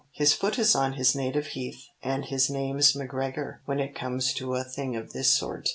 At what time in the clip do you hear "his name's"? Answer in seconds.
2.25-2.93